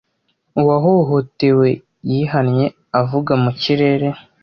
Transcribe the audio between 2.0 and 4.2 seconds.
yihannye avuga mu kirere